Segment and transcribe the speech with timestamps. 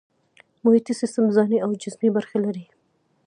[0.63, 2.65] محیطي سیستم ځانی او جسمي برخې لري